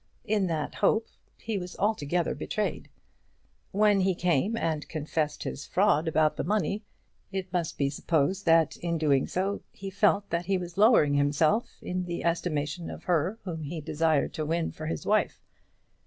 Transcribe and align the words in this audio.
In 0.25 0.47
that 0.47 0.73
hope 0.73 1.05
he 1.37 1.59
was 1.59 1.77
altogether 1.77 2.33
betrayed. 2.33 2.89
When 3.69 3.99
he 3.99 4.15
came 4.15 4.57
and 4.57 4.89
confessed 4.89 5.43
his 5.43 5.67
fraud 5.67 6.07
about 6.07 6.37
the 6.37 6.43
money, 6.43 6.81
it 7.31 7.53
must 7.53 7.77
be 7.77 7.87
supposed 7.91 8.47
that 8.47 8.77
in 8.77 8.97
doing 8.97 9.27
so 9.27 9.61
he 9.71 9.91
felt 9.91 10.27
that 10.31 10.47
he 10.47 10.57
was 10.57 10.75
lowering 10.75 11.13
himself 11.13 11.77
in 11.83 12.05
the 12.05 12.23
estimation 12.23 12.89
of 12.89 13.03
her 13.03 13.37
whom 13.43 13.61
he 13.61 13.79
desired 13.79 14.33
to 14.33 14.43
win 14.47 14.71
for 14.71 14.87
his 14.87 15.05
wife. 15.05 15.39